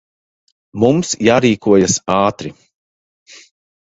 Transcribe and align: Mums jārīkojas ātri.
Mums 0.83 1.11
jārīkojas 1.27 1.97
ātri. 2.15 2.53